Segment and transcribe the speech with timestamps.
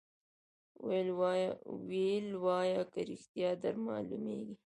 [1.89, 4.55] ویل وایه که ریشتیا در معلومیږي